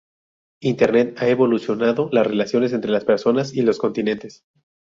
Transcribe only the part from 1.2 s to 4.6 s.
ha revolucionado las relaciones entre las personas y los continentes.